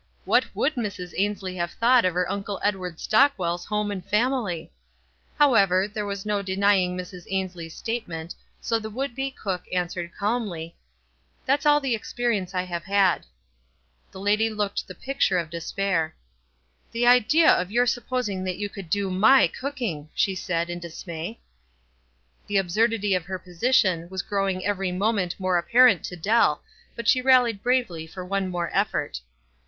What 0.25 0.45
would 0.55 0.73
Mrs. 0.73 1.13
Ainslie 1.15 1.57
have 1.57 1.69
thought 1.73 2.05
of 2.05 2.15
Mr. 2.15 2.57
Edward 2.63 2.99
Stock 2.99 3.33
well's 3.37 3.65
homo 3.65 3.91
and 3.91 4.03
family! 4.03 4.71
How 5.37 5.53
ever, 5.53 5.87
there 5.87 6.07
was 6.07 6.25
no 6.25 6.41
denying 6.41 6.97
Mrs. 6.97 7.27
Ainslie's 7.29 7.75
state 7.75 8.07
ment, 8.07 8.33
so 8.59 8.79
the 8.79 8.89
would 8.89 9.13
be 9.13 9.29
cook 9.29 9.65
answered 9.71 10.09
calmly, 10.17 10.69
—^ 10.69 10.71
300 10.71 10.71
WISE 10.71 10.73
AND 10.73 10.89
OTHERWISE. 10.89 11.45
"That's 11.45 11.65
all 11.67 11.79
the 11.79 11.93
experience 11.93 12.55
I 12.55 12.63
have 12.63 12.83
had." 12.85 13.25
The 14.11 14.19
lady 14.19 14.49
looked 14.49 14.87
the 14.87 14.95
picture 14.95 15.37
of 15.37 15.51
despair. 15.51 16.15
"The 16.91 17.05
idea 17.05 17.51
of 17.51 17.69
your 17.69 17.85
supposing 17.85 18.43
that 18.45 18.57
you 18.57 18.69
could 18.69 18.89
do 18.89 19.11
my 19.11 19.45
cooking!" 19.47 20.09
she 20.15 20.33
said, 20.33 20.71
in 20.71 20.79
dismay. 20.79 21.39
The 22.47 22.57
absurdity 22.57 23.13
of 23.13 23.25
her 23.25 23.37
position 23.37 24.09
was 24.09 24.23
growing 24.23 24.65
every 24.65 24.91
moment 24.91 25.39
more 25.39 25.59
apparent 25.59 26.03
to 26.05 26.15
Dell, 26.15 26.63
but 26.95 27.07
she 27.07 27.21
rallied 27.21 27.61
bravely 27.61 28.07
for 28.07 28.25
one 28.25 28.49
more 28.49 28.71
effort. 28.73 29.19